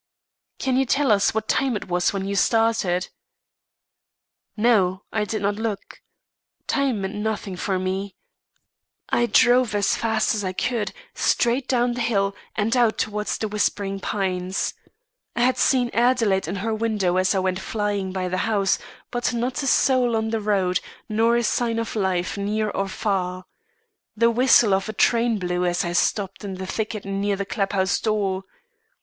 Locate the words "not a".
19.35-19.67